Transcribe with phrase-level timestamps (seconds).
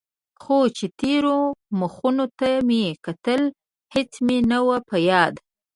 [0.41, 1.37] خو چې تېرو
[1.79, 3.41] مخونو ته مې کتل
[3.93, 5.33] هېڅ مې نه و په ياد.